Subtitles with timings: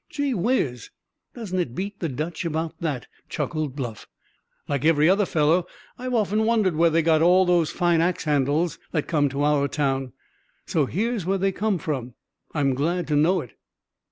[0.09, 0.89] "Gee whiz!
[1.35, 4.07] doesn't it beat the Dutch about that?" chuckled Bluff.
[4.67, 8.79] "Like every other fellow, I've often wondered where they got all those fine ax handles
[8.93, 10.13] that come to our town.
[10.65, 12.15] So here's where they come from?
[12.51, 13.51] I'm glad to know it."